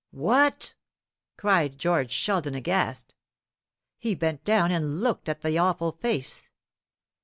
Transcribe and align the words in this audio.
"WHAT!" 0.09 0.73
cried 1.37 1.77
George 1.77 2.09
Sheldon, 2.11 2.55
aghast. 2.55 3.13
He 3.99 4.15
bent 4.15 4.43
down 4.43 4.71
and 4.71 5.01
looked 5.03 5.29
at 5.29 5.43
the 5.43 5.59
awful 5.59 5.91
face. 5.91 6.49